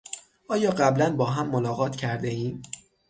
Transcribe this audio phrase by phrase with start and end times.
[0.49, 2.61] آیا قبلا با هم ملاقات کردهایم؟